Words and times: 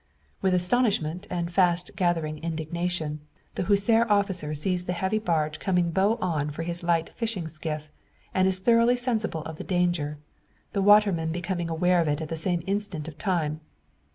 With 0.41 0.55
astonishment, 0.55 1.27
and 1.29 1.51
fast 1.51 1.91
gathering 1.95 2.39
indignation, 2.39 3.21
the 3.53 3.65
Hussar 3.65 4.07
officer 4.09 4.55
sees 4.55 4.85
the 4.85 4.93
heavy 4.97 5.19
barge 5.19 5.59
coming 5.59 5.91
bow 5.91 6.17
on 6.19 6.49
for 6.49 6.63
his 6.63 6.81
light 6.81 7.09
fishing 7.09 7.47
skiff, 7.47 7.91
and 8.33 8.47
is 8.47 8.57
thoroughly 8.57 8.95
sensible 8.95 9.43
of 9.43 9.57
the 9.57 9.63
danger; 9.63 10.17
the 10.73 10.81
waterman 10.81 11.31
becoming 11.31 11.69
aware 11.69 11.99
of 12.01 12.07
it 12.07 12.19
at 12.19 12.29
the 12.29 12.35
same 12.35 12.63
instant 12.65 13.07
of 13.07 13.19
time. 13.19 13.61